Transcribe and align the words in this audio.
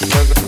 Cause 0.00 0.47